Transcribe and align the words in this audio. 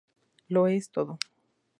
Lo 0.47 0.65
es 0.65 0.89
todo. 0.89 1.19